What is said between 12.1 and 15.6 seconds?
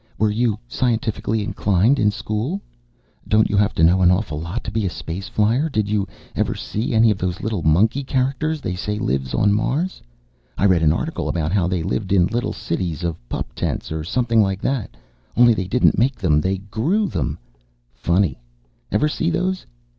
in little cities of pup tents or something like that only